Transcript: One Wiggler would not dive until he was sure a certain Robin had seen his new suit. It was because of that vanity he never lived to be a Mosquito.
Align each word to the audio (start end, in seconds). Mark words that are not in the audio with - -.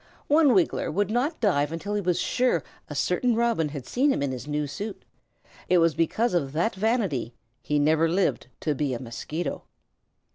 One 0.29 0.55
Wiggler 0.55 0.89
would 0.91 1.11
not 1.11 1.39
dive 1.39 1.71
until 1.71 1.93
he 1.93 2.01
was 2.01 2.19
sure 2.19 2.63
a 2.89 2.95
certain 2.95 3.35
Robin 3.35 3.69
had 3.69 3.85
seen 3.85 4.19
his 4.31 4.47
new 4.47 4.65
suit. 4.65 5.05
It 5.69 5.77
was 5.77 5.93
because 5.93 6.33
of 6.33 6.53
that 6.53 6.73
vanity 6.73 7.35
he 7.61 7.77
never 7.77 8.09
lived 8.09 8.47
to 8.61 8.73
be 8.73 8.95
a 8.95 8.99
Mosquito. 8.99 9.61